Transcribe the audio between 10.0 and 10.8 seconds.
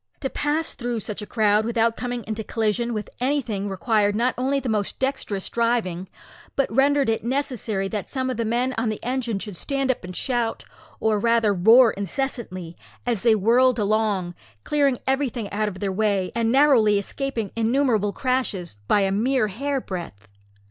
and shout,